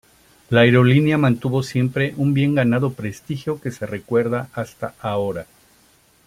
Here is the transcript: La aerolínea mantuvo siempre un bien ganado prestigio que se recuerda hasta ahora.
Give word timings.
La 0.49 0.61
aerolínea 0.61 1.19
mantuvo 1.19 1.61
siempre 1.61 2.15
un 2.17 2.33
bien 2.33 2.55
ganado 2.55 2.91
prestigio 2.93 3.61
que 3.61 3.69
se 3.69 3.85
recuerda 3.85 4.49
hasta 4.55 4.95
ahora. 4.99 5.45